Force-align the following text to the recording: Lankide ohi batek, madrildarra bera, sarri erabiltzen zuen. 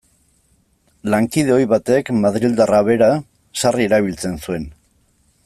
Lankide 1.13 1.53
ohi 1.57 1.67
batek, 1.73 2.09
madrildarra 2.23 2.81
bera, 2.89 3.11
sarri 3.65 3.87
erabiltzen 3.91 4.43
zuen. 4.49 4.67